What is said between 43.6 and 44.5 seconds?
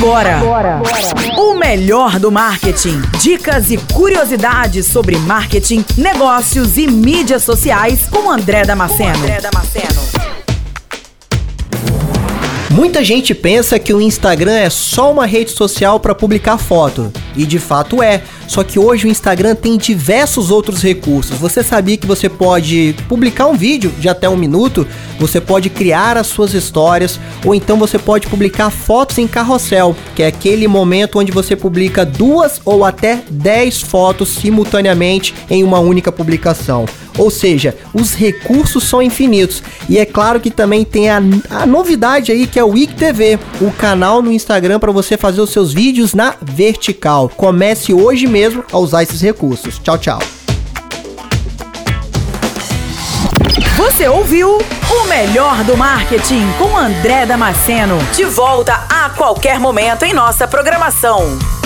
o canal no